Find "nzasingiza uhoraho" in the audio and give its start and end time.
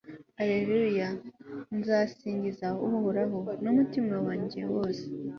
1.77-3.37